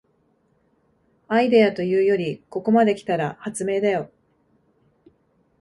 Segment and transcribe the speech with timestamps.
[1.27, 4.09] アイデアというよりここまで来たら発明だよ